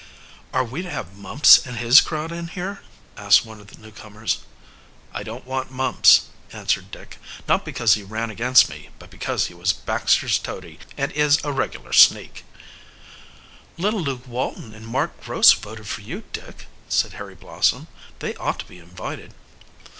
[0.51, 2.81] "Are we to have Mumps and his crowd in here?"
[3.17, 4.39] asked one of the newcomers.
[5.13, 7.19] "I don't want Mumps," answered Dick.
[7.47, 11.51] "Not because he ran against me, but because he was Baxter's toady and is a
[11.51, 12.43] regular sneak."
[13.77, 17.87] "Little Luke Walton and Mark Gross voted for you, Dick," said Harry Blossom.
[18.21, 19.35] "They ought to be invited."